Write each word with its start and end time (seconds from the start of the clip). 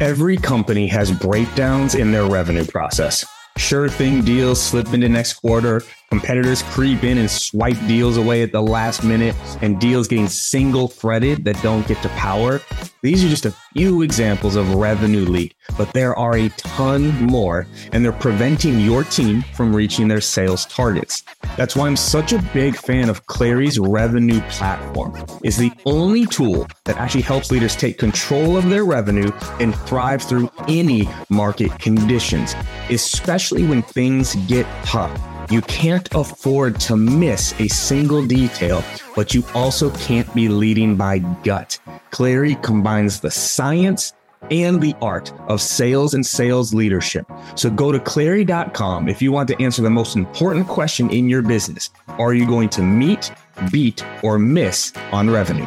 Every 0.00 0.38
company 0.38 0.86
has 0.86 1.12
breakdowns 1.12 1.94
in 1.94 2.10
their 2.10 2.24
revenue 2.24 2.64
process. 2.64 3.22
Sure 3.58 3.86
thing 3.86 4.22
deals 4.22 4.58
slip 4.58 4.94
into 4.94 5.10
next 5.10 5.34
quarter, 5.34 5.82
competitors 6.08 6.62
creep 6.70 7.04
in 7.04 7.18
and 7.18 7.30
swipe 7.30 7.76
deals 7.86 8.16
away 8.16 8.42
at 8.42 8.50
the 8.50 8.62
last 8.62 9.04
minute, 9.04 9.36
and 9.60 9.78
deals 9.78 10.08
getting 10.08 10.26
single 10.26 10.88
threaded 10.88 11.44
that 11.44 11.60
don't 11.62 11.86
get 11.86 12.00
to 12.00 12.08
power. 12.10 12.62
These 13.02 13.22
are 13.22 13.28
just 13.28 13.44
a 13.44 13.54
few 13.74 14.00
examples 14.00 14.56
of 14.56 14.74
revenue 14.74 15.26
leak, 15.26 15.54
but 15.76 15.92
there 15.92 16.16
are 16.16 16.34
a 16.34 16.48
ton 16.50 17.10
more, 17.26 17.66
and 17.92 18.02
they're 18.02 18.12
preventing 18.12 18.80
your 18.80 19.04
team 19.04 19.42
from 19.54 19.76
reaching 19.76 20.08
their 20.08 20.22
sales 20.22 20.64
targets. 20.64 21.24
That's 21.56 21.76
why 21.76 21.86
I'm 21.86 21.96
such 21.96 22.32
a 22.32 22.42
big 22.54 22.76
fan 22.76 23.08
of 23.08 23.26
Clari's 23.26 23.78
revenue 23.78 24.40
platform. 24.48 25.14
It's 25.42 25.56
the 25.56 25.72
only 25.84 26.26
tool 26.26 26.66
that 26.84 26.96
actually 26.96 27.22
helps 27.22 27.50
leaders 27.50 27.76
take 27.76 27.98
control 27.98 28.56
of 28.56 28.68
their 28.68 28.84
revenue 28.84 29.30
and 29.58 29.74
thrive 29.74 30.22
through 30.22 30.50
any 30.68 31.08
market 31.28 31.78
conditions, 31.78 32.54
especially 32.88 33.64
when 33.64 33.82
things 33.82 34.34
get 34.46 34.66
tough. 34.84 35.20
You 35.50 35.62
can't 35.62 36.08
afford 36.14 36.78
to 36.82 36.96
miss 36.96 37.58
a 37.58 37.66
single 37.66 38.24
detail, 38.24 38.84
but 39.16 39.34
you 39.34 39.42
also 39.52 39.90
can't 39.96 40.32
be 40.32 40.48
leading 40.48 40.94
by 40.94 41.18
gut. 41.18 41.78
Clary 42.12 42.54
combines 42.62 43.18
the 43.18 43.32
science 43.32 44.12
and 44.50 44.80
the 44.80 44.94
art 45.00 45.32
of 45.48 45.60
sales 45.60 46.14
and 46.14 46.24
sales 46.24 46.74
leadership. 46.74 47.30
So 47.54 47.70
go 47.70 47.92
to 47.92 47.98
clari.com 47.98 49.08
if 49.08 49.22
you 49.22 49.32
want 49.32 49.48
to 49.48 49.62
answer 49.62 49.82
the 49.82 49.90
most 49.90 50.16
important 50.16 50.66
question 50.66 51.10
in 51.10 51.28
your 51.28 51.42
business. 51.42 51.90
Are 52.08 52.34
you 52.34 52.46
going 52.46 52.68
to 52.70 52.82
meet, 52.82 53.32
beat, 53.70 54.04
or 54.22 54.38
miss 54.38 54.92
on 55.12 55.30
revenue? 55.30 55.66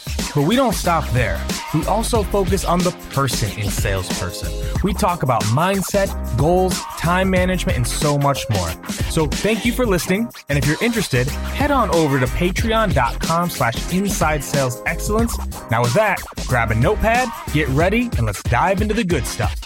But 0.33 0.47
we 0.47 0.55
don't 0.55 0.73
stop 0.73 1.07
there. 1.09 1.45
We 1.73 1.85
also 1.87 2.23
focus 2.23 2.63
on 2.63 2.79
the 2.79 2.91
person 3.11 3.49
in 3.59 3.69
salesperson. 3.69 4.51
We 4.81 4.93
talk 4.93 5.23
about 5.23 5.43
mindset, 5.45 6.09
goals, 6.37 6.79
time 6.97 7.29
management, 7.29 7.77
and 7.77 7.87
so 7.87 8.17
much 8.17 8.49
more. 8.49 8.69
So 9.11 9.27
thank 9.27 9.65
you 9.65 9.73
for 9.73 9.85
listening. 9.85 10.29
And 10.47 10.57
if 10.57 10.65
you're 10.65 10.81
interested, 10.81 11.27
head 11.27 11.69
on 11.69 11.93
over 11.93 12.19
to 12.19 12.25
patreon.com 12.27 13.49
slash 13.49 13.93
inside 13.93 14.43
sales 14.43 14.81
excellence. 14.85 15.37
Now 15.69 15.81
with 15.81 15.93
that, 15.95 16.21
grab 16.47 16.71
a 16.71 16.75
notepad, 16.75 17.27
get 17.53 17.67
ready, 17.69 18.09
and 18.17 18.25
let's 18.25 18.41
dive 18.43 18.81
into 18.81 18.93
the 18.93 19.03
good 19.03 19.25
stuff. 19.25 19.59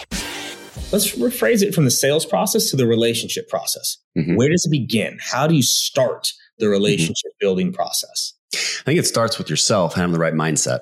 Let's 0.92 1.16
rephrase 1.16 1.62
it 1.62 1.74
from 1.74 1.84
the 1.84 1.90
sales 1.90 2.24
process 2.24 2.70
to 2.70 2.76
the 2.76 2.86
relationship 2.86 3.48
process. 3.48 3.98
Mm-hmm. 4.16 4.36
Where 4.36 4.48
does 4.48 4.66
it 4.66 4.70
begin? 4.70 5.18
How 5.20 5.46
do 5.46 5.54
you 5.54 5.62
start 5.62 6.32
the 6.58 6.68
relationship 6.68 7.32
mm-hmm. 7.32 7.44
building 7.44 7.72
process? 7.72 8.35
I 8.54 8.82
think 8.84 8.98
it 8.98 9.06
starts 9.06 9.38
with 9.38 9.50
yourself 9.50 9.94
having 9.94 10.12
the 10.12 10.18
right 10.18 10.34
mindset, 10.34 10.80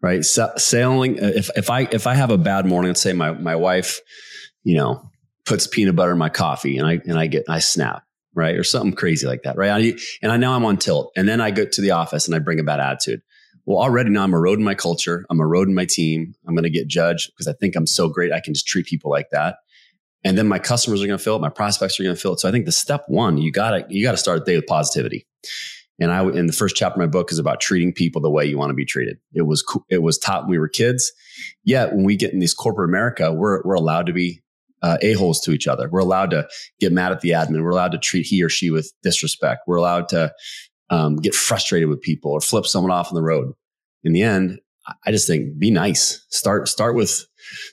right? 0.00 0.24
sailing. 0.24 1.22
Uh, 1.22 1.32
if 1.34 1.50
if 1.56 1.70
I 1.70 1.82
if 1.90 2.06
I 2.06 2.14
have 2.14 2.30
a 2.30 2.38
bad 2.38 2.66
morning, 2.66 2.90
let's 2.90 3.00
say 3.00 3.12
my 3.12 3.32
my 3.32 3.56
wife, 3.56 4.00
you 4.62 4.76
know, 4.76 5.10
puts 5.44 5.66
peanut 5.66 5.96
butter 5.96 6.12
in 6.12 6.18
my 6.18 6.30
coffee, 6.30 6.78
and 6.78 6.86
I 6.86 7.00
and 7.06 7.18
I 7.18 7.26
get 7.26 7.44
I 7.48 7.58
snap, 7.58 8.02
right, 8.34 8.56
or 8.56 8.64
something 8.64 8.94
crazy 8.94 9.26
like 9.26 9.42
that, 9.42 9.56
right? 9.56 9.70
I, 9.70 9.98
and 10.22 10.32
I 10.32 10.36
know 10.36 10.52
I'm 10.52 10.64
on 10.64 10.78
tilt, 10.78 11.12
and 11.16 11.28
then 11.28 11.40
I 11.40 11.50
go 11.50 11.64
to 11.64 11.80
the 11.80 11.92
office 11.92 12.26
and 12.26 12.34
I 12.34 12.38
bring 12.38 12.60
a 12.60 12.64
bad 12.64 12.80
attitude. 12.80 13.22
Well, 13.66 13.78
already 13.78 14.10
now 14.10 14.24
I'm 14.24 14.34
eroding 14.34 14.64
my 14.64 14.74
culture. 14.74 15.24
I'm 15.30 15.40
eroding 15.40 15.74
my 15.74 15.86
team. 15.86 16.34
I'm 16.46 16.54
going 16.54 16.64
to 16.64 16.70
get 16.70 16.86
judged 16.86 17.30
because 17.30 17.48
I 17.48 17.54
think 17.54 17.76
I'm 17.76 17.86
so 17.86 18.08
great. 18.08 18.30
I 18.30 18.40
can 18.40 18.52
just 18.52 18.66
treat 18.66 18.86
people 18.86 19.10
like 19.10 19.30
that. 19.30 19.56
And 20.22 20.36
then 20.36 20.48
my 20.48 20.58
customers 20.58 21.02
are 21.02 21.06
going 21.06 21.18
to 21.18 21.22
feel 21.24 21.36
it. 21.36 21.40
My 21.40 21.48
prospects 21.48 21.98
are 21.98 22.02
going 22.02 22.14
to 22.14 22.20
feel 22.20 22.34
it. 22.34 22.40
So 22.40 22.48
I 22.48 22.52
think 22.52 22.66
the 22.66 22.72
step 22.72 23.04
one, 23.08 23.38
you 23.38 23.52
gotta, 23.52 23.86
you 23.88 24.02
gotta 24.04 24.16
start 24.16 24.44
the 24.44 24.52
day 24.52 24.56
with 24.56 24.66
positivity. 24.66 25.26
And 26.00 26.10
I, 26.10 26.24
in 26.24 26.46
the 26.46 26.52
first 26.52 26.74
chapter 26.74 27.00
of 27.00 27.06
my 27.06 27.10
book 27.10 27.30
is 27.30 27.38
about 27.38 27.60
treating 27.60 27.92
people 27.92 28.20
the 28.20 28.30
way 28.30 28.44
you 28.44 28.58
want 28.58 28.70
to 28.70 28.74
be 28.74 28.84
treated. 28.84 29.18
It 29.32 29.42
was, 29.42 29.64
it 29.88 30.02
was 30.02 30.18
taught 30.18 30.42
when 30.42 30.50
we 30.50 30.58
were 30.58 30.68
kids. 30.68 31.12
Yet 31.62 31.94
when 31.94 32.04
we 32.04 32.16
get 32.16 32.32
in 32.32 32.40
these 32.40 32.54
corporate 32.54 32.90
America, 32.90 33.32
we're, 33.32 33.62
we're 33.64 33.74
allowed 33.74 34.06
to 34.06 34.12
be 34.12 34.42
uh, 34.82 34.98
a-holes 35.02 35.40
to 35.42 35.52
each 35.52 35.68
other. 35.68 35.88
We're 35.88 36.00
allowed 36.00 36.30
to 36.30 36.48
get 36.80 36.92
mad 36.92 37.12
at 37.12 37.20
the 37.20 37.30
admin. 37.30 37.62
We're 37.62 37.70
allowed 37.70 37.92
to 37.92 37.98
treat 37.98 38.26
he 38.26 38.42
or 38.42 38.48
she 38.48 38.70
with 38.70 38.92
disrespect. 39.02 39.62
We're 39.66 39.76
allowed 39.76 40.08
to 40.08 40.32
um, 40.90 41.16
get 41.16 41.34
frustrated 41.34 41.88
with 41.88 42.02
people 42.02 42.32
or 42.32 42.40
flip 42.40 42.66
someone 42.66 42.92
off 42.92 43.08
on 43.08 43.14
the 43.14 43.22
road. 43.22 43.52
In 44.02 44.12
the 44.12 44.22
end, 44.22 44.58
I 45.06 45.12
just 45.12 45.26
think 45.26 45.58
be 45.58 45.70
nice. 45.70 46.26
Start, 46.28 46.68
start 46.68 46.96
with, 46.96 47.24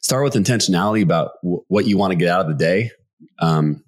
start 0.01 0.23
with 0.23 0.35
intentionality 0.35 1.01
about 1.01 1.31
w- 1.43 1.63
what 1.67 1.85
you 1.87 1.97
want 1.97 2.11
to 2.11 2.17
get 2.17 2.29
out 2.29 2.45
of 2.45 2.47
the 2.47 2.63
day. 2.63 2.91
Um, 3.39 3.83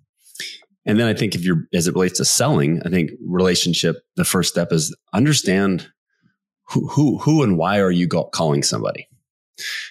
and 0.86 1.00
then 1.00 1.08
I 1.08 1.14
think 1.14 1.36
if 1.36 1.44
you're, 1.44 1.68
as 1.74 1.88
it 1.88 1.94
relates 1.94 2.18
to 2.18 2.26
selling, 2.26 2.82
I 2.86 2.90
think 2.90 3.12
relationship, 3.26 4.04
the 4.16 4.26
first 4.26 4.50
step 4.50 4.72
is 4.72 4.96
understand 5.14 5.88
who, 6.70 6.88
who, 6.88 7.18
who 7.20 7.44
and 7.44 7.58
why 7.58 7.80
are 7.80 7.92
you 7.92 8.08
calling 8.08 8.64
somebody? 8.64 9.08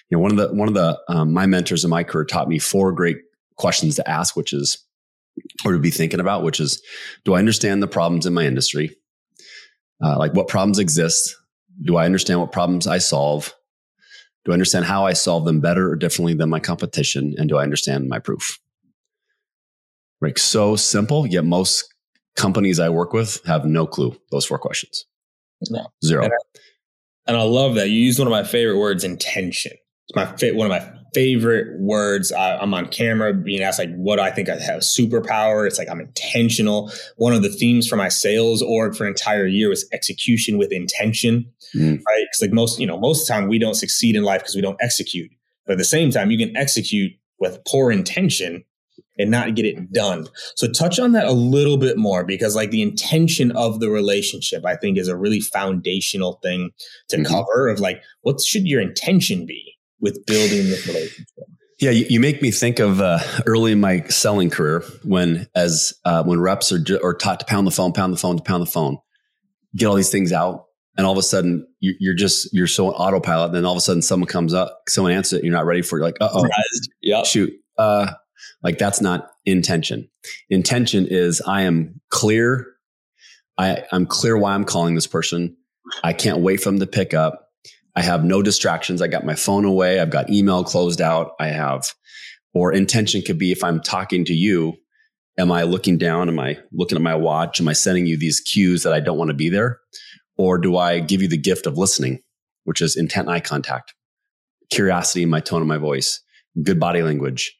You 0.09 0.17
know, 0.17 0.19
one 0.19 0.31
of 0.31 0.37
the, 0.37 0.53
one 0.53 0.67
of 0.67 0.73
the, 0.73 0.99
um, 1.09 1.33
my 1.33 1.45
mentors 1.45 1.83
in 1.83 1.89
my 1.89 2.03
career 2.03 2.25
taught 2.25 2.47
me 2.47 2.59
four 2.59 2.91
great 2.91 3.17
questions 3.55 3.95
to 3.95 4.09
ask, 4.09 4.35
which 4.35 4.53
is, 4.53 4.85
or 5.65 5.71
to 5.71 5.79
be 5.79 5.89
thinking 5.89 6.19
about, 6.19 6.43
which 6.43 6.59
is, 6.59 6.81
do 7.25 7.33
I 7.33 7.39
understand 7.39 7.81
the 7.81 7.87
problems 7.87 8.25
in 8.25 8.33
my 8.33 8.45
industry? 8.45 8.95
Uh, 10.03 10.17
like 10.17 10.33
what 10.33 10.47
problems 10.47 10.79
exist? 10.79 11.35
Do 11.83 11.97
I 11.97 12.05
understand 12.05 12.39
what 12.39 12.51
problems 12.51 12.85
I 12.85 12.99
solve? 12.99 13.53
Do 14.45 14.51
I 14.51 14.53
understand 14.53 14.85
how 14.85 15.05
I 15.05 15.13
solve 15.13 15.45
them 15.45 15.61
better 15.61 15.89
or 15.89 15.95
differently 15.95 16.33
than 16.33 16.49
my 16.49 16.59
competition? 16.59 17.33
And 17.37 17.49
do 17.49 17.57
I 17.57 17.63
understand 17.63 18.09
my 18.09 18.19
proof? 18.19 18.59
Like 20.23 20.39
so 20.39 20.75
simple, 20.75 21.27
yet 21.27 21.43
most 21.43 21.93
companies 22.35 22.79
I 22.79 22.89
work 22.89 23.13
with 23.13 23.41
have 23.45 23.65
no 23.65 23.85
clue 23.85 24.15
those 24.31 24.45
four 24.45 24.57
questions. 24.57 25.05
No. 25.69 25.87
Zero. 26.03 26.23
And 26.23 26.33
I, 26.33 26.59
and 27.27 27.37
I 27.37 27.43
love 27.43 27.75
that. 27.75 27.89
You 27.89 27.99
used 27.99 28.19
one 28.19 28.27
of 28.27 28.31
my 28.31 28.43
favorite 28.43 28.79
words, 28.79 29.03
intention. 29.03 29.73
It's 30.07 30.15
my 30.15 30.25
fa- 30.37 30.55
one 30.55 30.69
of 30.69 30.71
my 30.71 30.93
favorite 31.13 31.79
words. 31.79 32.31
I, 32.31 32.61
am 32.61 32.73
on 32.73 32.87
camera 32.87 33.33
being 33.33 33.61
asked 33.61 33.79
like, 33.79 33.93
what 33.95 34.17
do 34.17 34.21
I 34.21 34.31
think 34.31 34.49
I 34.49 34.55
have 34.55 34.81
superpower? 34.81 35.67
It's 35.67 35.77
like 35.77 35.89
I'm 35.89 36.01
intentional. 36.01 36.91
One 37.17 37.33
of 37.33 37.43
the 37.43 37.49
themes 37.49 37.87
for 37.87 37.95
my 37.95 38.09
sales 38.09 38.61
org 38.61 38.95
for 38.95 39.03
an 39.03 39.09
entire 39.09 39.45
year 39.45 39.69
was 39.69 39.87
execution 39.93 40.57
with 40.57 40.71
intention, 40.71 41.51
mm. 41.75 42.01
right? 42.05 42.25
Because 42.25 42.41
like 42.41 42.51
most, 42.51 42.79
you 42.79 42.87
know, 42.87 42.99
most 42.99 43.21
of 43.21 43.27
the 43.27 43.33
time 43.33 43.49
we 43.49 43.59
don't 43.59 43.75
succeed 43.75 44.15
in 44.15 44.23
life 44.23 44.41
because 44.41 44.55
we 44.55 44.61
don't 44.61 44.77
execute. 44.81 45.31
But 45.65 45.73
at 45.73 45.77
the 45.77 45.85
same 45.85 46.11
time, 46.11 46.31
you 46.31 46.37
can 46.37 46.55
execute 46.57 47.13
with 47.39 47.59
poor 47.65 47.91
intention 47.91 48.65
and 49.17 49.29
not 49.29 49.55
get 49.55 49.65
it 49.65 49.91
done. 49.91 50.27
So 50.55 50.67
touch 50.67 50.99
on 50.99 51.11
that 51.11 51.25
a 51.25 51.31
little 51.31 51.77
bit 51.77 51.97
more 51.97 52.23
because 52.23 52.55
like 52.55 52.71
the 52.71 52.81
intention 52.81 53.51
of 53.51 53.79
the 53.79 53.89
relationship, 53.89 54.65
I 54.65 54.75
think 54.75 54.97
is 54.97 55.07
a 55.07 55.17
really 55.17 55.39
foundational 55.39 56.39
thing 56.41 56.71
to 57.09 57.17
mm-hmm. 57.17 57.31
cover 57.31 57.67
of 57.67 57.79
like, 57.79 58.01
what 58.21 58.41
should 58.41 58.67
your 58.67 58.81
intention 58.81 59.45
be 59.45 59.75
with 59.99 60.25
building 60.25 60.65
this 60.69 60.87
relationship? 60.87 61.27
Yeah, 61.79 61.91
you, 61.91 62.05
you 62.09 62.19
make 62.19 62.41
me 62.41 62.51
think 62.51 62.79
of 62.79 63.01
uh, 63.01 63.19
early 63.45 63.73
in 63.73 63.79
my 63.79 64.03
selling 64.03 64.49
career 64.49 64.83
when, 65.03 65.47
as 65.55 65.93
uh, 66.05 66.23
when 66.23 66.39
reps 66.39 66.71
are, 66.71 66.83
are 67.03 67.13
taught 67.13 67.39
to 67.41 67.45
pound 67.45 67.67
the 67.67 67.71
phone, 67.71 67.91
pound 67.93 68.13
the 68.13 68.17
phone, 68.17 68.37
to 68.37 68.43
pound 68.43 68.61
the 68.61 68.71
phone, 68.71 68.97
get 69.75 69.87
all 69.87 69.95
these 69.95 70.11
things 70.11 70.31
out, 70.31 70.65
and 70.95 71.05
all 71.05 71.11
of 71.11 71.17
a 71.17 71.23
sudden 71.23 71.67
you, 71.79 71.93
you're 71.99 72.13
just 72.13 72.53
you're 72.53 72.67
so 72.67 72.87
on 72.87 72.93
autopilot. 72.93 73.47
And 73.47 73.55
then 73.55 73.65
all 73.65 73.73
of 73.73 73.77
a 73.77 73.81
sudden 73.81 74.01
someone 74.01 74.27
comes 74.27 74.53
up, 74.53 74.83
someone 74.87 75.11
answers 75.11 75.39
it, 75.39 75.43
you're 75.43 75.53
not 75.53 75.65
ready 75.65 75.81
for 75.81 75.97
it. 75.97 76.01
You're 76.01 76.07
like, 76.07 76.17
uh 76.21 76.29
oh, 76.31 76.47
yeah, 77.01 77.23
shoot, 77.23 77.51
uh, 77.77 78.13
like 78.63 78.77
that's 78.77 79.01
not 79.01 79.29
intention. 79.45 80.09
Intention 80.49 81.05
is 81.07 81.41
I 81.41 81.63
am 81.63 82.01
clear. 82.09 82.67
I, 83.57 83.83
I'm 83.91 84.05
clear 84.05 84.37
why 84.37 84.53
I'm 84.53 84.63
calling 84.63 84.95
this 84.95 85.07
person. 85.07 85.55
I 86.03 86.13
can't 86.13 86.39
wait 86.39 86.61
for 86.61 86.71
them 86.71 86.79
to 86.79 86.87
pick 86.87 87.13
up. 87.13 87.49
I 87.95 88.01
have 88.01 88.23
no 88.23 88.41
distractions. 88.41 89.01
I 89.01 89.07
got 89.07 89.25
my 89.25 89.35
phone 89.35 89.65
away. 89.65 89.99
I've 89.99 90.09
got 90.09 90.29
email 90.29 90.63
closed 90.63 91.01
out. 91.01 91.33
I 91.39 91.47
have, 91.47 91.85
or 92.53 92.73
intention 92.73 93.21
could 93.21 93.37
be 93.37 93.51
if 93.51 93.63
I'm 93.63 93.81
talking 93.81 94.25
to 94.25 94.33
you, 94.33 94.73
am 95.37 95.51
I 95.51 95.63
looking 95.63 95.97
down? 95.97 96.29
Am 96.29 96.39
I 96.39 96.57
looking 96.71 96.95
at 96.95 97.03
my 97.03 97.15
watch? 97.15 97.59
Am 97.59 97.67
I 97.67 97.73
sending 97.73 98.07
you 98.07 98.17
these 98.17 98.39
cues 98.39 98.83
that 98.83 98.93
I 98.93 98.99
don't 98.99 99.17
want 99.17 99.29
to 99.29 99.35
be 99.35 99.49
there? 99.49 99.79
Or 100.37 100.57
do 100.57 100.77
I 100.77 100.99
give 100.99 101.21
you 101.21 101.27
the 101.27 101.37
gift 101.37 101.67
of 101.67 101.77
listening, 101.77 102.21
which 102.63 102.81
is 102.81 102.95
intent 102.95 103.29
eye 103.29 103.39
contact, 103.39 103.93
curiosity 104.71 105.23
in 105.23 105.29
my 105.29 105.41
tone 105.41 105.61
of 105.61 105.67
my 105.67 105.77
voice, 105.77 106.21
good 106.63 106.79
body 106.79 107.03
language, 107.03 107.55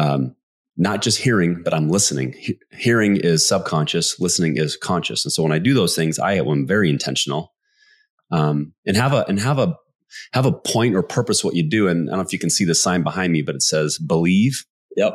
um, 0.00 0.34
not 0.76 1.02
just 1.04 1.18
hearing, 1.18 1.62
but 1.64 1.74
I'm 1.74 1.88
listening. 1.90 2.32
He- 2.38 2.58
hearing 2.72 3.16
is 3.16 3.46
subconscious, 3.46 4.18
listening 4.20 4.56
is 4.56 4.76
conscious. 4.76 5.24
And 5.24 5.32
so 5.32 5.42
when 5.42 5.52
I 5.52 5.60
do 5.60 5.74
those 5.74 5.94
things, 5.96 6.18
I 6.18 6.32
am 6.34 6.66
very 6.66 6.88
intentional. 6.88 7.52
um, 8.30 8.72
and 8.86 8.96
have 8.96 9.12
a 9.12 9.24
and 9.28 9.40
have 9.40 9.58
a 9.58 9.76
have 10.32 10.46
a 10.46 10.52
point 10.52 10.94
or 10.94 11.02
purpose 11.02 11.44
what 11.44 11.54
you 11.54 11.62
do. 11.68 11.88
And 11.88 12.08
I 12.08 12.12
don't 12.12 12.18
know 12.18 12.26
if 12.26 12.32
you 12.32 12.38
can 12.38 12.50
see 12.50 12.64
the 12.64 12.74
sign 12.74 13.02
behind 13.02 13.32
me, 13.32 13.42
but 13.42 13.54
it 13.54 13.62
says 13.62 13.98
believe. 13.98 14.64
Yep. 14.96 15.14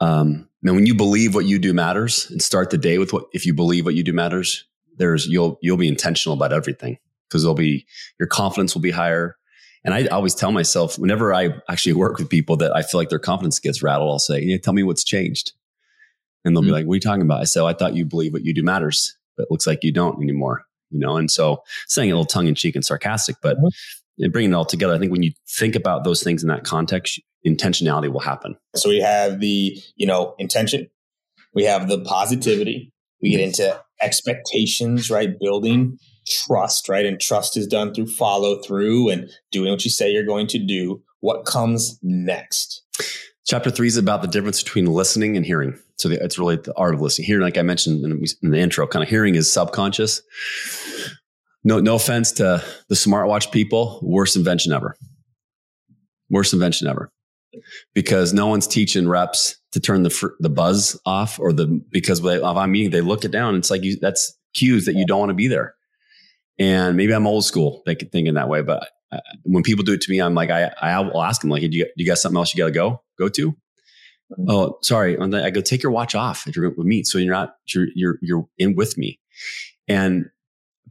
Um, 0.00 0.48
and 0.64 0.74
when 0.74 0.86
you 0.86 0.94
believe 0.94 1.34
what 1.34 1.46
you 1.46 1.58
do 1.58 1.72
matters 1.72 2.28
and 2.30 2.42
start 2.42 2.70
the 2.70 2.78
day 2.78 2.98
with 2.98 3.12
what, 3.12 3.24
if 3.32 3.46
you 3.46 3.54
believe 3.54 3.84
what 3.84 3.94
you 3.94 4.02
do 4.02 4.12
matters, 4.12 4.66
there's, 4.98 5.26
you'll, 5.26 5.58
you'll 5.62 5.76
be 5.76 5.88
intentional 5.88 6.36
about 6.36 6.52
everything 6.52 6.98
because 7.28 7.42
there'll 7.42 7.54
be, 7.54 7.86
your 8.20 8.26
confidence 8.26 8.74
will 8.74 8.82
be 8.82 8.90
higher. 8.90 9.36
And 9.84 9.94
I 9.94 10.06
always 10.06 10.34
tell 10.34 10.52
myself 10.52 10.98
whenever 10.98 11.34
I 11.34 11.50
actually 11.68 11.94
work 11.94 12.18
with 12.18 12.28
people 12.28 12.56
that 12.58 12.74
I 12.74 12.82
feel 12.82 13.00
like 13.00 13.08
their 13.08 13.18
confidence 13.18 13.58
gets 13.58 13.82
rattled, 13.82 14.10
I'll 14.10 14.18
say, 14.18 14.40
yeah, 14.40 14.56
tell 14.58 14.74
me 14.74 14.82
what's 14.82 15.04
changed. 15.04 15.52
And 16.44 16.54
they'll 16.54 16.62
mm-hmm. 16.62 16.68
be 16.68 16.72
like, 16.72 16.86
what 16.86 16.94
are 16.94 16.96
you 16.96 17.00
talking 17.00 17.22
about? 17.22 17.40
I 17.40 17.44
say, 17.44 17.64
I 17.64 17.72
thought 17.72 17.94
you 17.94 18.04
believe 18.04 18.32
what 18.32 18.44
you 18.44 18.54
do 18.54 18.62
matters, 18.62 19.16
but 19.36 19.44
it 19.44 19.50
looks 19.50 19.66
like 19.66 19.82
you 19.82 19.92
don't 19.92 20.22
anymore, 20.22 20.64
you 20.90 21.00
know? 21.00 21.16
And 21.16 21.30
so 21.30 21.62
saying 21.88 22.10
a 22.10 22.14
little 22.14 22.24
tongue 22.24 22.46
in 22.46 22.54
cheek 22.54 22.76
and 22.76 22.84
sarcastic, 22.84 23.36
but 23.42 23.56
mm-hmm. 23.56 24.30
bringing 24.30 24.52
it 24.52 24.54
all 24.54 24.64
together, 24.64 24.94
I 24.94 24.98
think 24.98 25.12
when 25.12 25.22
you 25.22 25.32
think 25.48 25.74
about 25.74 26.04
those 26.04 26.22
things 26.22 26.42
in 26.42 26.48
that 26.48 26.64
context, 26.64 27.20
intentionality 27.46 28.12
will 28.12 28.20
happen. 28.20 28.56
So 28.76 28.88
we 28.88 29.00
have 29.00 29.40
the, 29.40 29.80
you 29.96 30.06
know, 30.06 30.36
intention, 30.38 30.88
we 31.54 31.64
have 31.64 31.88
the 31.88 32.00
positivity, 32.00 32.92
we 33.20 33.30
get 33.30 33.40
into 33.40 33.80
expectations, 34.00 35.10
right? 35.10 35.38
Building 35.40 35.98
trust, 36.26 36.88
right? 36.88 37.06
And 37.06 37.20
trust 37.20 37.56
is 37.56 37.66
done 37.66 37.94
through 37.94 38.08
follow 38.08 38.60
through 38.62 39.10
and 39.10 39.30
doing 39.50 39.70
what 39.70 39.84
you 39.84 39.90
say 39.90 40.10
you're 40.10 40.24
going 40.24 40.46
to 40.48 40.58
do. 40.58 41.02
What 41.20 41.44
comes 41.44 41.98
next? 42.02 42.82
Chapter 43.44 43.70
three 43.70 43.88
is 43.88 43.96
about 43.96 44.22
the 44.22 44.28
difference 44.28 44.62
between 44.62 44.86
listening 44.86 45.36
and 45.36 45.44
hearing. 45.44 45.78
So 45.96 46.08
the, 46.08 46.22
it's 46.22 46.38
really 46.38 46.56
the 46.56 46.74
art 46.76 46.94
of 46.94 47.00
listening. 47.00 47.26
Hearing, 47.26 47.42
like 47.42 47.58
I 47.58 47.62
mentioned 47.62 48.04
in, 48.04 48.24
in 48.42 48.50
the 48.50 48.58
intro, 48.58 48.86
kind 48.86 49.02
of 49.02 49.08
hearing 49.08 49.34
is 49.34 49.50
subconscious. 49.50 50.22
No, 51.64 51.80
no 51.80 51.96
offense 51.96 52.32
to 52.32 52.64
the 52.88 52.94
smartwatch 52.94 53.52
people. 53.52 54.00
Worst 54.02 54.36
invention 54.36 54.72
ever. 54.72 54.96
Worst 56.30 56.52
invention 56.52 56.88
ever 56.88 57.12
because 57.94 58.32
no 58.32 58.46
one's 58.46 58.66
teaching 58.66 59.08
reps 59.08 59.56
to 59.72 59.80
turn 59.80 60.02
the 60.02 60.10
fr- 60.10 60.34
the 60.40 60.50
buzz 60.50 60.98
off 61.06 61.38
or 61.38 61.52
the 61.52 61.66
because 61.90 62.24
if 62.24 62.42
I'm 62.42 62.72
they 62.72 63.00
look 63.00 63.24
it 63.24 63.30
down. 63.30 63.54
It's 63.56 63.70
like 63.70 63.82
you 63.82 63.96
that's 64.00 64.36
cues 64.54 64.84
that 64.86 64.94
you 64.94 65.06
don't 65.06 65.20
want 65.20 65.30
to 65.30 65.34
be 65.34 65.48
there. 65.48 65.74
And 66.58 66.96
maybe 66.96 67.14
I'm 67.14 67.26
old 67.26 67.44
school 67.44 67.82
thinking 67.86 68.34
that 68.34 68.48
way, 68.48 68.62
but 68.62 68.88
uh, 69.10 69.20
when 69.44 69.62
people 69.62 69.84
do 69.84 69.92
it 69.92 70.00
to 70.02 70.10
me, 70.10 70.20
I'm 70.20 70.34
like 70.34 70.50
I 70.50 70.72
I 70.80 71.00
will 71.00 71.22
ask 71.22 71.40
them 71.40 71.50
like, 71.50 71.62
hey, 71.62 71.68
do 71.68 71.78
you, 71.78 71.84
do 71.84 71.92
you 71.96 72.06
got 72.06 72.18
something 72.18 72.36
else 72.36 72.54
you 72.54 72.62
got 72.62 72.66
to 72.66 72.72
go 72.72 73.02
go 73.18 73.28
to? 73.28 73.52
Mm-hmm. 73.52 74.44
Oh, 74.48 74.78
sorry. 74.82 75.18
I 75.18 75.50
go 75.50 75.60
take 75.60 75.82
your 75.82 75.92
watch 75.92 76.14
off 76.14 76.46
if 76.46 76.56
you're 76.56 76.70
with 76.70 76.86
me, 76.86 77.04
so 77.04 77.18
you're 77.18 77.32
not 77.32 77.56
you're 77.74 77.88
you're 77.94 78.18
you're 78.22 78.48
in 78.58 78.74
with 78.74 78.96
me. 78.96 79.18
And 79.88 80.30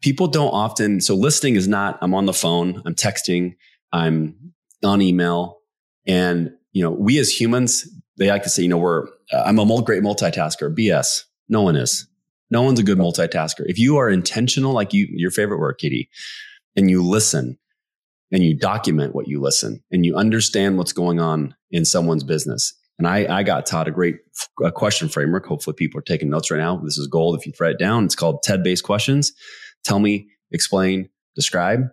people 0.02 0.28
don't 0.28 0.52
often. 0.52 1.00
So 1.02 1.16
listening 1.16 1.56
is 1.56 1.68
not. 1.68 1.98
I'm 2.02 2.13
on 2.13 2.25
the 2.25 2.34
phone. 2.34 2.81
I'm 2.86 2.96
texting. 2.96 3.56
I'm 3.92 4.54
on 4.84 5.02
email. 5.02 5.60
And, 6.08 6.52
you 6.74 6.84
know, 6.84 6.92
we 6.92 7.19
as 7.19 7.30
humans, 7.30 7.88
they 8.18 8.30
like 8.30 8.44
to 8.44 8.50
say, 8.50 8.63
you 8.63 8.69
know, 8.69 8.78
we're, 8.78 9.08
uh, 9.31 9.44
I'm 9.46 9.60
a 9.60 9.81
great 9.84 10.04
multitasker. 10.04 10.75
BS. 10.75 11.25
No 11.50 11.62
one 11.62 11.75
is. 11.75 12.08
No 12.51 12.62
one's 12.62 12.80
a 12.80 12.83
good 12.83 12.98
multitasker. 12.98 13.63
If 13.65 13.80
you 13.80 13.98
are 13.98 14.09
intentional, 14.09 14.74
like 14.74 14.94
you, 14.94 15.07
your 15.09 15.31
favorite 15.31 15.59
word, 15.59 15.80
KD, 15.81 16.09
and 16.75 16.89
you 16.89 17.03
listen 17.03 17.57
and 18.31 18.44
you 18.44 18.56
document 18.56 19.15
what 19.15 19.27
you 19.27 19.42
listen 19.42 19.83
and 19.92 20.06
you 20.06 20.15
understand 20.15 20.77
what's 20.77 20.94
going 20.94 21.19
on 21.19 21.56
in 21.71 21.86
someone's 21.86 22.24
business. 22.24 22.74
And 23.00 23.07
I, 23.07 23.39
I 23.39 23.44
got 23.44 23.65
taught 23.65 23.88
a 23.88 23.92
great 23.92 24.18
a 24.63 24.71
question 24.71 25.09
framework. 25.09 25.45
Hopefully 25.45 25.74
people 25.74 26.00
are 26.00 26.03
taking 26.03 26.30
notes 26.30 26.51
right 26.51 26.59
now. 26.59 26.77
This 26.77 26.98
is 26.98 27.07
gold. 27.07 27.39
If 27.39 27.48
you 27.48 27.53
write 27.59 27.71
it 27.71 27.80
down, 27.80 28.06
it's 28.06 28.15
called 28.15 28.44
TED 28.44 28.63
based 28.63 28.83
questions. 28.83 29.31
Tell 29.83 29.98
me, 29.98 30.27
explain, 30.51 31.09
describe. 31.36 31.88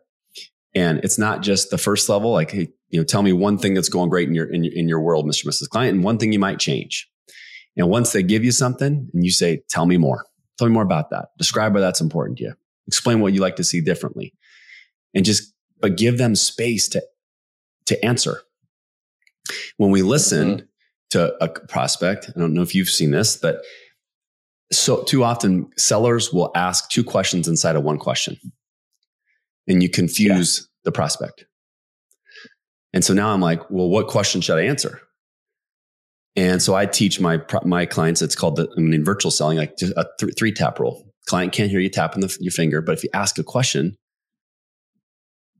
And 0.74 1.00
it's 1.02 1.18
not 1.18 1.42
just 1.42 1.70
the 1.70 1.78
first 1.78 2.08
level, 2.08 2.32
like, 2.32 2.50
hey, 2.50 2.68
you 2.90 3.00
know, 3.00 3.04
tell 3.04 3.22
me 3.22 3.32
one 3.32 3.58
thing 3.58 3.74
that's 3.74 3.88
going 3.88 4.10
great 4.10 4.28
in 4.28 4.34
your, 4.34 4.52
in 4.52 4.64
your, 4.64 4.74
in 4.74 4.88
your 4.88 5.00
world, 5.00 5.26
Mr. 5.26 5.46
Mrs. 5.46 5.68
Client, 5.68 5.94
and 5.94 6.04
one 6.04 6.18
thing 6.18 6.32
you 6.32 6.38
might 6.38 6.58
change. 6.58 7.08
And 7.76 7.88
once 7.88 8.12
they 8.12 8.22
give 8.22 8.44
you 8.44 8.52
something 8.52 9.08
and 9.12 9.24
you 9.24 9.30
say, 9.30 9.62
tell 9.70 9.86
me 9.86 9.96
more, 9.96 10.24
tell 10.58 10.68
me 10.68 10.74
more 10.74 10.82
about 10.82 11.10
that. 11.10 11.30
Describe 11.38 11.74
why 11.74 11.80
that's 11.80 12.00
important 12.00 12.38
to 12.38 12.44
you. 12.44 12.54
Explain 12.86 13.20
what 13.20 13.32
you 13.32 13.40
like 13.40 13.56
to 13.56 13.64
see 13.64 13.80
differently 13.80 14.34
and 15.14 15.24
just, 15.24 15.52
but 15.80 15.96
give 15.96 16.18
them 16.18 16.34
space 16.34 16.88
to, 16.88 17.02
to 17.86 18.04
answer. 18.04 18.42
When 19.76 19.90
we 19.90 20.02
listen 20.02 20.48
mm-hmm. 20.48 20.66
to 21.10 21.44
a 21.44 21.48
prospect, 21.48 22.30
I 22.34 22.38
don't 22.38 22.54
know 22.54 22.62
if 22.62 22.74
you've 22.74 22.88
seen 22.88 23.10
this, 23.10 23.36
but 23.36 23.62
so 24.72 25.02
too 25.04 25.24
often 25.24 25.70
sellers 25.76 26.32
will 26.32 26.50
ask 26.54 26.90
two 26.90 27.04
questions 27.04 27.48
inside 27.48 27.76
of 27.76 27.84
one 27.84 27.98
question 27.98 28.36
and 29.66 29.82
you 29.82 29.88
confuse 29.88 30.58
yeah. 30.58 30.66
the 30.84 30.92
prospect. 30.92 31.44
And 32.92 33.04
so 33.04 33.14
now 33.14 33.30
I'm 33.30 33.40
like, 33.40 33.70
well, 33.70 33.88
what 33.88 34.08
question 34.08 34.40
should 34.40 34.58
I 34.58 34.62
answer? 34.62 35.00
And 36.38 36.62
so 36.62 36.76
I 36.76 36.86
teach 36.86 37.18
my 37.18 37.40
my 37.64 37.84
clients. 37.84 38.22
It's 38.22 38.36
called 38.36 38.54
the 38.54 38.68
I 38.76 38.80
mean, 38.80 38.94
in 38.94 39.04
virtual 39.04 39.32
selling, 39.32 39.58
like 39.58 39.76
a 39.96 40.06
th- 40.20 40.34
three 40.38 40.52
tap 40.52 40.78
rule. 40.78 41.04
Client 41.26 41.52
can't 41.52 41.68
hear 41.68 41.80
you 41.80 41.88
tapping 41.88 42.20
the, 42.20 42.34
your 42.40 42.52
finger, 42.52 42.80
but 42.80 42.92
if 42.92 43.02
you 43.02 43.10
ask 43.12 43.38
a 43.38 43.42
question, 43.42 43.96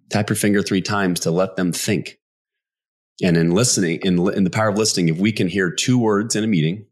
tap 0.08 0.30
your 0.30 0.36
finger 0.36 0.62
three 0.62 0.80
times 0.80 1.19
to 1.20 1.32
let 1.32 1.56
them 1.56 1.72
think. 1.72 2.19
And 3.25 3.36
in 3.36 3.50
listening, 3.50 3.98
in, 4.02 4.32
in 4.32 4.44
the 4.44 4.50
power 4.50 4.69
of 4.69 4.78
listening, 4.78 5.08
if 5.08 5.19
we 5.19 5.32
can 5.32 5.48
hear 5.48 5.69
two 5.69 5.98
words 5.98 6.36
in 6.36 6.44
a 6.44 6.46
meeting, 6.46 6.86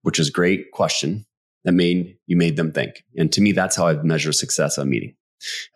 which 0.00 0.18
is 0.18 0.30
great 0.30 0.72
question, 0.72 1.26
that 1.64 1.72
made 1.72 2.16
you 2.26 2.38
made 2.38 2.56
them 2.56 2.72
think. 2.72 3.04
And 3.18 3.30
to 3.32 3.42
me, 3.42 3.52
that's 3.52 3.76
how 3.76 3.88
I 3.88 4.02
measure 4.02 4.32
success 4.32 4.78
on 4.78 4.88
meeting. 4.88 5.14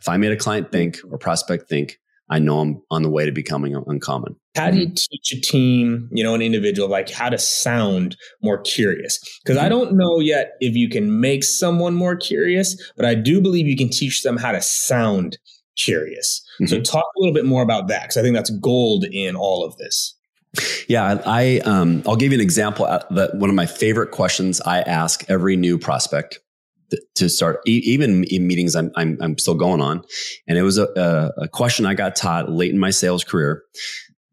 If 0.01 0.09
I 0.09 0.17
made 0.17 0.33
a 0.33 0.37
client 0.37 0.73
think 0.73 1.01
or 1.11 1.19
prospect 1.19 1.69
think, 1.69 1.99
I 2.31 2.39
know 2.39 2.61
I'm 2.61 2.83
on 2.91 3.03
the 3.03 3.11
way 3.11 3.27
to 3.27 3.33
becoming 3.33 3.75
uncommon. 3.87 4.37
How 4.57 4.71
do 4.71 4.79
you 4.79 4.89
teach 4.89 5.33
a 5.33 5.41
team, 5.41 6.09
you 6.13 6.23
know, 6.23 6.35
an 6.35 6.43
individual, 6.43 6.89
like 6.89 7.11
how 7.11 7.29
to 7.29 7.39
sound 7.39 8.17
more 8.43 8.61
curious? 8.63 9.19
Because 9.43 9.57
mm-hmm. 9.57 9.67
I 9.67 9.69
don't 9.69 9.97
know 9.97 10.21
yet 10.21 10.53
if 10.61 10.75
you 10.75 10.89
can 10.89 11.21
make 11.21 11.45
someone 11.45 11.95
more 11.95 12.17
curious, 12.17 12.77
but 12.97 13.05
I 13.05 13.15
do 13.15 13.41
believe 13.41 13.67
you 13.67 13.77
can 13.77 13.91
teach 13.91 14.23
them 14.23 14.37
how 14.37 14.53
to 14.53 14.63
sound 14.63 15.39
curious. 15.77 16.45
Mm-hmm. 16.61 16.67
So 16.67 16.81
talk 16.81 17.05
a 17.05 17.21
little 17.21 17.35
bit 17.35 17.47
more 17.47 17.63
about 17.63 17.89
that 17.89 18.03
because 18.03 18.17
I 18.17 18.23
think 18.23 18.35
that's 18.35 18.51
gold 18.51 19.05
in 19.05 19.37
all 19.37 19.65
of 19.65 19.77
this. 19.77 20.17
Yeah, 20.89 21.23
I 21.27 21.61
um, 21.61 22.03
I'll 22.07 22.17
give 22.17 22.33
you 22.33 22.39
an 22.39 22.43
example. 22.43 22.85
Uh, 22.85 23.05
that 23.11 23.37
one 23.37 23.51
of 23.51 23.57
my 23.57 23.67
favorite 23.67 24.11
questions 24.11 24.61
I 24.61 24.81
ask 24.81 25.25
every 25.29 25.57
new 25.57 25.79
prospect 25.79 26.41
to 27.15 27.29
start 27.29 27.61
even 27.67 28.25
in 28.25 28.47
meetings 28.47 28.75
I'm, 28.75 28.91
I'm, 28.97 29.19
I'm 29.21 29.39
still 29.39 29.55
going 29.55 29.81
on. 29.81 30.03
And 30.47 30.59
it 30.59 30.63
was 30.63 30.79
a, 30.79 31.33
a, 31.37 31.49
question 31.49 31.87
I 31.87 31.95
got 31.95 32.17
taught 32.17 32.51
late 32.51 32.73
in 32.73 32.79
my 32.79 32.91
sales 32.91 33.25
career 33.25 33.63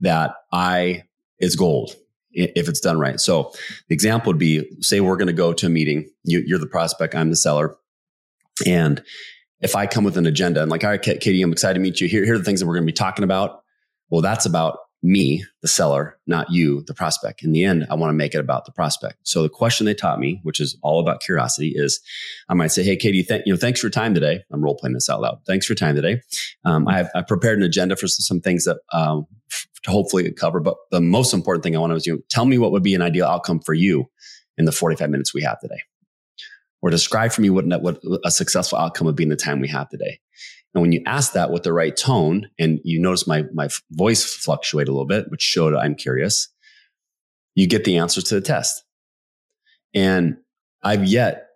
that 0.02 0.36
I 0.52 1.04
is 1.40 1.56
gold 1.56 1.96
if 2.32 2.68
it's 2.68 2.80
done 2.80 3.00
right. 3.00 3.20
So 3.20 3.52
the 3.88 3.94
example 3.94 4.32
would 4.32 4.40
be, 4.40 4.68
say 4.82 5.02
we're 5.02 5.18
going 5.18 5.28
to 5.28 5.34
go 5.34 5.54
to 5.54 5.66
a 5.66 5.70
meeting. 5.70 6.10
You, 6.24 6.44
you're 6.46 6.60
the 6.60 6.68
prospect. 6.68 7.16
I'm 7.16 7.30
the 7.30 7.36
seller. 7.36 7.76
And 8.66 9.04
if 9.62 9.76
I 9.76 9.88
come 9.88 10.04
with 10.04 10.18
an 10.18 10.26
agenda 10.26 10.62
and 10.62 10.70
like, 10.70 10.84
all 10.84 10.90
right, 10.92 11.02
KD, 11.02 11.44
I'm 11.44 11.52
excited 11.52 11.76
to 11.76 11.80
meet 11.80 12.00
you. 12.00 12.08
Here, 12.08 12.24
here 12.24 12.36
are 12.36 12.38
the 12.38 12.44
things 12.44 12.60
that 12.60 12.68
we're 12.68 12.76
going 12.76 12.86
to 12.86 12.92
be 12.92 12.96
talking 12.96 13.24
about. 13.24 13.64
Well, 14.10 14.22
that's 14.22 14.46
about 14.46 14.78
me, 15.08 15.44
the 15.62 15.68
seller, 15.68 16.18
not 16.28 16.52
you, 16.52 16.84
the 16.84 16.94
prospect. 16.94 17.42
In 17.42 17.54
the 17.54 17.64
end, 17.64 17.88
I 17.90 17.96
want 17.96 18.10
to 18.10 18.16
make 18.16 18.36
it 18.36 18.40
about 18.40 18.66
the 18.66 18.74
prospect. 18.74 19.20
So 19.24 19.42
the 19.42 19.50
question 19.50 19.86
they 19.86 19.94
taught 19.94 20.20
me, 20.20 20.42
which 20.44 20.60
is 20.60 20.78
all 20.84 21.00
about 21.00 21.22
curiosity, 21.22 21.72
is 21.74 22.02
I 22.50 22.54
might 22.54 22.68
say, 22.68 22.84
"Hey, 22.84 22.98
KD, 22.98 23.26
th- 23.26 23.44
you 23.46 23.54
know, 23.54 23.58
thanks 23.58 23.80
for 23.80 23.90
time 23.90 24.14
today." 24.14 24.44
I'm 24.52 24.62
role 24.62 24.76
playing 24.76 24.94
this 24.94 25.10
out 25.10 25.22
loud. 25.22 25.40
Thanks 25.48 25.66
for 25.66 25.76
time 25.76 25.96
today. 25.96 26.22
Um, 26.66 26.88
I 26.88 26.98
have 26.98 27.10
I 27.16 27.22
prepared 27.22 27.58
an 27.58 27.64
agenda 27.64 27.96
for 27.96 28.08
some 28.08 28.42
things 28.42 28.66
that 28.66 28.80
um, 28.92 29.26
to 29.84 29.92
hopefully 29.92 30.30
cover, 30.34 30.60
but 30.60 30.76
the 30.92 31.02
most 31.02 31.34
important 31.34 31.64
thing 31.64 31.76
I 31.76 31.80
want 31.80 32.04
to 32.04 32.12
know, 32.12 32.20
tell 32.30 32.46
me 32.46 32.58
what 32.58 32.74
would 32.74 32.84
be 32.84 32.94
an 32.94 33.02
ideal 33.02 33.28
outcome 33.28 33.62
for 33.62 33.74
you 33.74 34.10
in 34.58 34.66
the 34.66 34.74
45 34.74 35.10
minutes 35.10 35.34
we 35.34 35.44
have 35.44 35.60
today, 35.62 35.82
or 36.82 36.90
describe 36.90 37.32
for 37.32 37.42
me 37.42 37.50
what 37.50 37.66
what 37.82 38.02
a 38.26 38.32
successful 38.32 38.78
outcome 38.78 39.08
would 39.08 39.16
be 39.16 39.24
in 39.24 39.30
the 39.30 39.38
time 39.38 39.62
we 39.62 39.70
have 39.70 39.88
today. 39.88 40.20
And 40.74 40.82
when 40.82 40.92
you 40.92 41.02
ask 41.06 41.34
that 41.34 41.52
with 41.52 41.64
the 41.64 41.74
right 41.74 41.96
tone, 41.96 42.50
and 42.60 42.80
you 42.84 43.00
notice 43.00 43.26
my, 43.26 43.46
my 43.54 43.70
voice 43.92 44.24
fluctuate 44.24 44.88
a 44.88 44.92
little 44.92 45.08
bit, 45.08 45.30
which 45.30 45.42
showed 45.42 45.74
I'm 45.74 45.96
curious, 45.96 46.50
you 47.56 47.68
get 47.68 47.84
the 47.84 47.98
answer 47.98 48.22
to 48.22 48.36
the 48.36 48.42
test. 48.42 48.84
And 49.94 50.38
I've 50.84 51.06
yet, 51.06 51.48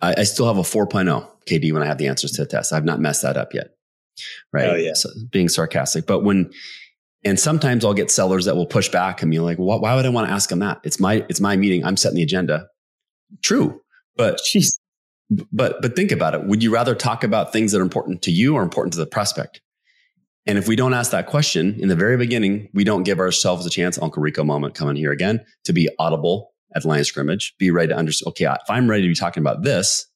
I, 0.00 0.14
I 0.18 0.22
still 0.24 0.46
have 0.46 0.58
a 0.58 0.62
4.0 0.62 1.28
KD 1.48 1.72
when 1.72 1.82
I 1.82 1.86
have 1.86 1.98
the 1.98 2.06
answers 2.06 2.32
to 2.32 2.42
the 2.42 2.48
test. 2.48 2.72
I've 2.72 2.84
not 2.84 3.00
messed 3.00 3.22
that 3.22 3.36
up 3.36 3.52
yet. 3.52 3.70
Right. 4.52 4.68
Oh, 4.68 4.74
yeah. 4.76 4.94
So 4.94 5.08
being 5.30 5.48
sarcastic. 5.48 6.06
But 6.06 6.22
when, 6.22 6.52
and 7.24 7.40
sometimes 7.40 7.84
I'll 7.84 7.94
get 7.94 8.10
sellers 8.10 8.44
that 8.44 8.54
will 8.54 8.66
push 8.66 8.88
back 8.88 9.22
and 9.22 9.30
be 9.30 9.40
like, 9.40 9.58
well, 9.58 9.80
why 9.80 9.96
would 9.96 10.06
I 10.06 10.10
want 10.10 10.28
to 10.28 10.32
ask 10.32 10.50
them 10.50 10.60
that? 10.60 10.80
It's 10.84 11.00
my, 11.00 11.24
it's 11.28 11.40
my 11.40 11.56
meeting. 11.56 11.84
I'm 11.84 11.96
setting 11.96 12.16
the 12.16 12.22
agenda. 12.22 12.68
True. 13.42 13.80
But 14.16 14.38
Jeez 14.38 14.78
but 15.52 15.80
but 15.80 15.96
think 15.96 16.12
about 16.12 16.34
it. 16.34 16.44
Would 16.44 16.62
you 16.62 16.72
rather 16.72 16.94
talk 16.94 17.24
about 17.24 17.52
things 17.52 17.72
that 17.72 17.78
are 17.78 17.82
important 17.82 18.22
to 18.22 18.30
you 18.30 18.54
or 18.54 18.62
important 18.62 18.92
to 18.94 18.98
the 18.98 19.06
prospect? 19.06 19.60
And 20.46 20.58
if 20.58 20.66
we 20.66 20.74
don't 20.74 20.94
ask 20.94 21.12
that 21.12 21.26
question 21.26 21.76
in 21.78 21.88
the 21.88 21.94
very 21.94 22.16
beginning, 22.16 22.68
we 22.74 22.82
don't 22.84 23.04
give 23.04 23.20
ourselves 23.20 23.64
a 23.64 23.70
chance, 23.70 23.96
Uncle 24.00 24.22
Rico 24.22 24.42
moment 24.42 24.74
coming 24.74 24.96
here 24.96 25.12
again, 25.12 25.44
to 25.64 25.72
be 25.72 25.88
audible 25.98 26.52
at 26.74 26.84
line 26.84 27.04
scrimmage, 27.04 27.54
be 27.58 27.70
ready 27.70 27.88
to 27.88 27.96
understand, 27.96 28.30
okay, 28.30 28.46
if 28.46 28.68
I'm 28.68 28.90
ready 28.90 29.02
to 29.02 29.08
be 29.08 29.14
talking 29.14 29.40
about 29.40 29.62
this, 29.62 30.06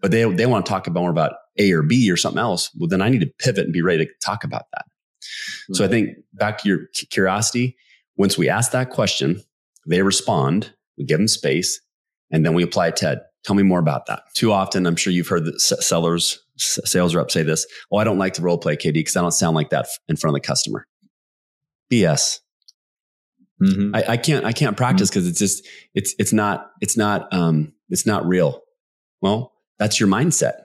but 0.00 0.10
they, 0.10 0.24
they 0.32 0.46
want 0.46 0.66
to 0.66 0.70
talk 0.70 0.86
about 0.86 1.00
more 1.00 1.10
about 1.10 1.32
A 1.58 1.72
or 1.72 1.82
B 1.82 2.10
or 2.10 2.16
something 2.16 2.38
else, 2.38 2.70
well, 2.76 2.88
then 2.88 3.02
I 3.02 3.08
need 3.08 3.22
to 3.22 3.32
pivot 3.38 3.64
and 3.64 3.72
be 3.72 3.82
ready 3.82 4.06
to 4.06 4.12
talk 4.24 4.44
about 4.44 4.66
that. 4.72 4.84
Mm-hmm. 4.86 5.74
So 5.74 5.84
I 5.84 5.88
think 5.88 6.10
back 6.32 6.58
to 6.58 6.68
your 6.68 6.86
curiosity, 7.10 7.76
once 8.16 8.38
we 8.38 8.48
ask 8.48 8.70
that 8.72 8.90
question, 8.90 9.42
they 9.86 10.02
respond, 10.02 10.72
we 10.96 11.04
give 11.04 11.18
them 11.18 11.28
space, 11.28 11.80
and 12.30 12.44
then 12.44 12.54
we 12.54 12.62
apply 12.62 12.90
TED. 12.90 13.20
Tell 13.46 13.54
me 13.54 13.62
more 13.62 13.78
about 13.78 14.06
that. 14.06 14.24
Too 14.34 14.50
often, 14.50 14.86
I'm 14.86 14.96
sure 14.96 15.12
you've 15.12 15.28
heard 15.28 15.44
the 15.44 15.56
sellers, 15.60 16.42
sales 16.56 17.14
reps 17.14 17.32
say 17.32 17.44
this. 17.44 17.64
Oh, 17.92 17.98
I 17.98 18.02
don't 18.02 18.18
like 18.18 18.34
to 18.34 18.42
role 18.42 18.58
play 18.58 18.76
KD 18.76 18.94
because 18.94 19.14
I 19.14 19.20
don't 19.20 19.30
sound 19.30 19.54
like 19.54 19.70
that 19.70 19.86
in 20.08 20.16
front 20.16 20.36
of 20.36 20.42
the 20.42 20.46
customer. 20.46 20.88
BS. 21.92 22.40
Mm-hmm. 23.62 23.94
I, 23.94 24.04
I, 24.08 24.16
can't 24.16 24.44
I 24.44 24.50
can't 24.50 24.76
practice 24.76 25.10
because 25.10 25.22
mm-hmm. 25.22 25.30
it's 25.30 25.38
just 25.38 25.66
it's 25.94 26.14
it's 26.18 26.32
not 26.32 26.72
it's 26.80 26.96
not 26.96 27.32
um 27.32 27.72
it's 27.88 28.04
not 28.04 28.26
real. 28.26 28.62
Well, 29.22 29.52
that's 29.78 30.00
your 30.00 30.08
mindset. 30.08 30.62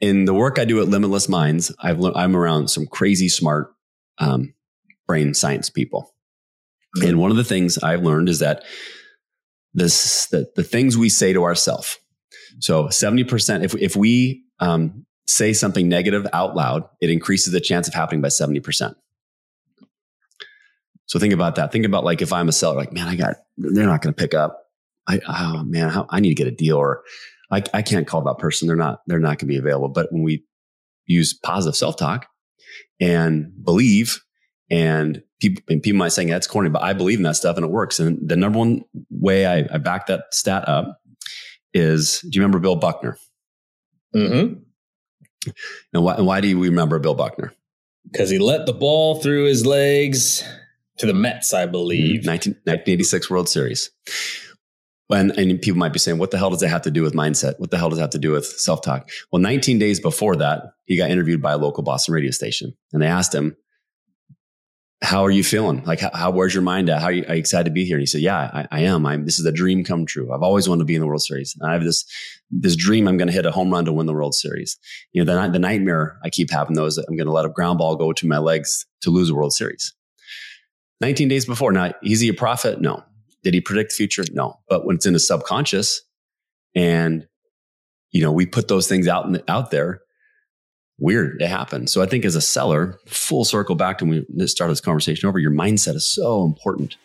In 0.00 0.24
the 0.24 0.34
work 0.34 0.58
I 0.58 0.64
do 0.64 0.80
at 0.80 0.88
Limitless 0.88 1.28
Minds, 1.28 1.74
I've 1.78 1.98
le- 1.98 2.14
I'm 2.14 2.34
around 2.34 2.68
some 2.68 2.86
crazy 2.86 3.28
smart 3.28 3.74
um, 4.16 4.54
brain 5.06 5.34
science 5.34 5.68
people, 5.68 6.14
mm-hmm. 6.96 7.08
and 7.08 7.18
one 7.18 7.30
of 7.30 7.36
the 7.36 7.44
things 7.44 7.76
I've 7.78 8.02
learned 8.02 8.30
is 8.30 8.38
that 8.38 8.64
this 9.74 10.26
the, 10.26 10.50
the 10.56 10.64
things 10.64 10.96
we 10.96 11.08
say 11.08 11.32
to 11.32 11.44
ourselves. 11.44 11.98
So 12.60 12.88
seventy 12.88 13.24
percent, 13.24 13.64
if 13.64 13.74
if 13.74 13.96
we 13.96 14.44
um, 14.60 15.06
say 15.26 15.52
something 15.52 15.88
negative 15.88 16.26
out 16.32 16.54
loud, 16.54 16.84
it 17.00 17.10
increases 17.10 17.52
the 17.52 17.60
chance 17.60 17.88
of 17.88 17.94
happening 17.94 18.20
by 18.20 18.28
seventy 18.28 18.60
percent. 18.60 18.96
So 21.06 21.18
think 21.18 21.34
about 21.34 21.56
that. 21.56 21.72
Think 21.72 21.84
about 21.84 22.04
like 22.04 22.22
if 22.22 22.32
I'm 22.32 22.48
a 22.48 22.52
seller, 22.52 22.76
like, 22.76 22.92
man, 22.92 23.06
I 23.06 23.16
got, 23.16 23.36
they're 23.58 23.86
not 23.86 24.00
going 24.00 24.14
to 24.14 24.18
pick 24.18 24.32
up. 24.32 24.70
I, 25.06 25.20
oh 25.28 25.62
man, 25.62 25.90
how, 25.90 26.06
I 26.08 26.20
need 26.20 26.30
to 26.30 26.34
get 26.34 26.46
a 26.46 26.52
deal 26.52 26.78
or 26.78 27.02
I, 27.50 27.62
I 27.74 27.82
can't 27.82 28.06
call 28.06 28.22
that 28.22 28.38
person. 28.38 28.66
They're 28.66 28.76
not, 28.76 29.00
they're 29.06 29.18
not 29.18 29.38
going 29.38 29.40
to 29.40 29.46
be 29.46 29.58
available. 29.58 29.88
But 29.88 30.10
when 30.10 30.22
we 30.22 30.44
use 31.04 31.34
positive 31.34 31.76
self 31.76 31.98
talk 31.98 32.28
and 32.98 33.52
believe 33.62 34.22
and 34.70 35.22
people, 35.42 35.64
and 35.68 35.82
people 35.82 35.98
might 35.98 36.12
say 36.12 36.24
that's 36.24 36.46
corny, 36.46 36.70
but 36.70 36.82
I 36.82 36.92
believe 36.92 37.18
in 37.18 37.24
that 37.24 37.34
stuff 37.34 37.56
and 37.56 37.66
it 37.66 37.70
works. 37.70 37.98
And 37.98 38.26
the 38.26 38.36
number 38.36 38.60
one 38.60 38.84
way 39.10 39.44
I, 39.44 39.66
I 39.74 39.78
back 39.78 40.06
that 40.06 40.32
stat 40.32 40.68
up 40.68 41.00
is, 41.74 42.20
do 42.20 42.30
you 42.32 42.40
remember 42.40 42.60
Bill 42.60 42.76
Buckner? 42.76 43.18
Mm-hmm. 44.14 44.60
And 45.92 46.04
why, 46.04 46.14
and 46.14 46.26
why 46.26 46.40
do 46.40 46.46
you 46.46 46.62
remember 46.62 47.00
Bill 47.00 47.14
Buckner? 47.14 47.52
Because 48.10 48.30
he 48.30 48.38
let 48.38 48.66
the 48.66 48.72
ball 48.72 49.20
through 49.20 49.46
his 49.46 49.66
legs 49.66 50.44
to 50.98 51.06
the 51.06 51.14
Mets, 51.14 51.52
I 51.52 51.66
believe. 51.66 52.24
19, 52.24 52.52
1986 52.64 53.28
World 53.28 53.48
Series. 53.48 53.90
When, 55.08 55.32
and 55.32 55.60
people 55.60 55.78
might 55.78 55.92
be 55.92 55.98
saying, 55.98 56.18
what 56.18 56.30
the 56.30 56.38
hell 56.38 56.50
does 56.50 56.60
that 56.60 56.68
have 56.68 56.82
to 56.82 56.90
do 56.90 57.02
with 57.02 57.14
mindset? 57.14 57.58
What 57.58 57.72
the 57.72 57.78
hell 57.78 57.88
does 57.88 57.98
that 57.98 58.04
have 58.04 58.10
to 58.10 58.18
do 58.18 58.30
with 58.30 58.46
self 58.46 58.82
talk? 58.82 59.08
Well, 59.32 59.42
19 59.42 59.80
days 59.80 59.98
before 59.98 60.36
that, 60.36 60.62
he 60.84 60.96
got 60.96 61.10
interviewed 61.10 61.42
by 61.42 61.52
a 61.52 61.58
local 61.58 61.82
Boston 61.82 62.14
radio 62.14 62.30
station. 62.30 62.74
And 62.92 63.02
they 63.02 63.08
asked 63.08 63.34
him, 63.34 63.56
how 65.02 65.24
are 65.24 65.30
you 65.30 65.42
feeling? 65.42 65.82
Like, 65.84 66.00
how, 66.00 66.10
how 66.14 66.30
where's 66.30 66.54
your 66.54 66.62
mind 66.62 66.88
at? 66.88 67.00
How 67.00 67.06
are 67.06 67.12
you, 67.12 67.24
are 67.26 67.34
you, 67.34 67.40
excited 67.40 67.64
to 67.64 67.70
be 67.70 67.84
here? 67.84 67.96
And 67.96 68.02
he 68.02 68.06
said, 68.06 68.20
yeah, 68.20 68.50
I, 68.52 68.68
I 68.70 68.80
am. 68.82 69.04
I'm, 69.04 69.24
this 69.24 69.40
is 69.40 69.44
a 69.44 69.52
dream 69.52 69.82
come 69.82 70.06
true. 70.06 70.32
I've 70.32 70.42
always 70.42 70.68
wanted 70.68 70.80
to 70.80 70.84
be 70.84 70.94
in 70.94 71.00
the 71.00 71.06
World 71.08 71.22
Series. 71.22 71.56
I 71.60 71.72
have 71.72 71.82
this, 71.82 72.04
this 72.50 72.76
dream. 72.76 73.08
I'm 73.08 73.16
going 73.16 73.26
to 73.26 73.34
hit 73.34 73.44
a 73.44 73.50
home 73.50 73.70
run 73.70 73.84
to 73.86 73.92
win 73.92 74.06
the 74.06 74.14
World 74.14 74.34
Series. 74.34 74.78
You 75.12 75.24
know, 75.24 75.42
the, 75.42 75.52
the 75.52 75.58
nightmare 75.58 76.18
I 76.24 76.30
keep 76.30 76.50
having 76.50 76.76
though 76.76 76.86
is 76.86 76.96
that 76.96 77.06
I'm 77.08 77.16
going 77.16 77.26
to 77.26 77.32
let 77.32 77.44
a 77.44 77.50
ground 77.50 77.78
ball 77.78 77.96
go 77.96 78.12
to 78.12 78.26
my 78.28 78.38
legs 78.38 78.86
to 79.00 79.10
lose 79.10 79.28
a 79.28 79.34
World 79.34 79.52
Series. 79.52 79.92
19 81.00 81.26
days 81.26 81.46
before. 81.46 81.72
Now, 81.72 81.92
is 82.04 82.20
he 82.20 82.28
a 82.28 82.34
prophet? 82.34 82.80
No. 82.80 83.02
Did 83.42 83.54
he 83.54 83.60
predict 83.60 83.90
the 83.90 83.96
future? 83.96 84.24
No. 84.32 84.60
But 84.68 84.86
when 84.86 84.96
it's 84.96 85.06
in 85.06 85.14
the 85.14 85.20
subconscious 85.20 86.00
and, 86.76 87.26
you 88.12 88.22
know, 88.22 88.30
we 88.30 88.46
put 88.46 88.68
those 88.68 88.86
things 88.86 89.08
out, 89.08 89.30
the, 89.32 89.42
out 89.50 89.72
there, 89.72 90.02
weird, 91.02 91.42
it 91.42 91.48
happens. 91.48 91.92
So 91.92 92.00
I 92.00 92.06
think 92.06 92.24
as 92.24 92.36
a 92.36 92.40
seller, 92.40 92.98
full 93.06 93.44
circle 93.44 93.74
back 93.74 93.98
to 93.98 94.04
when 94.04 94.24
we 94.34 94.46
started 94.46 94.72
this 94.72 94.80
conversation 94.80 95.28
over, 95.28 95.38
your 95.38 95.50
mindset 95.50 95.94
is 95.94 96.06
so 96.06 96.44
important. 96.44 96.96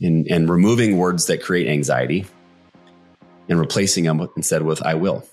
And, 0.00 0.26
and 0.28 0.48
removing 0.48 0.96
words 0.96 1.26
that 1.26 1.42
create 1.42 1.68
anxiety 1.68 2.26
and 3.48 3.60
replacing 3.60 4.04
them 4.04 4.26
instead 4.36 4.62
with 4.62 4.82
I 4.82 4.94
will. 4.94 5.26